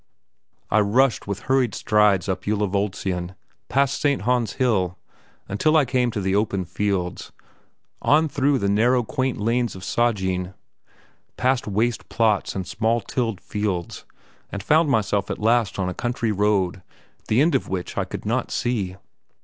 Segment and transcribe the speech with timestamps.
[0.71, 3.35] I rushed with hurried strides up Ullavold sveien,
[3.69, 4.23] past St.
[4.23, 4.97] Han's Hill,
[5.47, 7.31] until I came to the open fields;
[8.01, 10.55] on through the narrow quaint lanes in Sagene,
[11.37, 14.03] past waste plots and small tilled fields,
[14.51, 16.81] and found myself at last on a country road,
[17.27, 18.95] the end of which I could not see.